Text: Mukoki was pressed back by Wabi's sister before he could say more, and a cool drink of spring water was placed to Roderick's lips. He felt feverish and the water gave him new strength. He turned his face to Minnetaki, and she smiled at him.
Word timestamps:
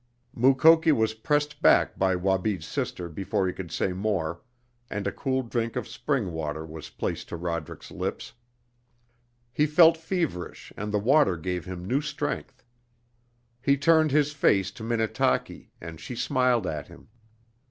Mukoki 0.35 0.91
was 0.91 1.13
pressed 1.13 1.61
back 1.61 1.95
by 1.95 2.15
Wabi's 2.15 2.65
sister 2.65 3.07
before 3.07 3.45
he 3.45 3.53
could 3.53 3.69
say 3.71 3.93
more, 3.93 4.41
and 4.89 5.05
a 5.05 5.11
cool 5.11 5.43
drink 5.43 5.75
of 5.75 5.87
spring 5.87 6.31
water 6.31 6.65
was 6.65 6.89
placed 6.89 7.29
to 7.29 7.35
Roderick's 7.37 7.91
lips. 7.91 8.33
He 9.53 9.67
felt 9.67 9.97
feverish 9.97 10.73
and 10.75 10.91
the 10.91 10.97
water 10.97 11.37
gave 11.37 11.65
him 11.65 11.85
new 11.85 12.01
strength. 12.01 12.63
He 13.61 13.77
turned 13.77 14.09
his 14.09 14.33
face 14.33 14.71
to 14.71 14.83
Minnetaki, 14.83 15.69
and 15.79 15.99
she 16.01 16.15
smiled 16.15 16.65
at 16.65 16.87
him. 16.87 17.09